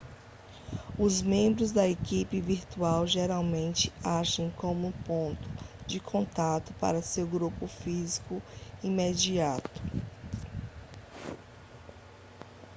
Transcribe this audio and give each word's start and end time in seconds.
os 0.97 1.21
membros 1.21 1.71
da 1.71 1.87
equipe 1.87 2.41
virtual 2.41 3.05
geralmente 3.05 3.93
agem 4.03 4.49
como 4.57 4.87
o 4.89 5.03
ponto 5.05 5.47
de 5.85 5.99
contato 5.99 6.73
para 6.79 7.03
seu 7.03 7.27
grupo 7.27 7.67
físico 7.67 8.41
imediato 8.81 9.79